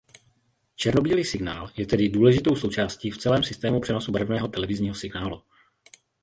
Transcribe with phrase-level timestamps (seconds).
[0.75, 5.41] Černobílý signál je tedy důležitou součástí v celém systému přenosu barevného televizního signálu.